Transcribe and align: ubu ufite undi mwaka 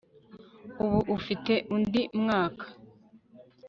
ubu 0.83 0.99
ufite 1.17 1.53
undi 1.75 2.01
mwaka 2.21 2.65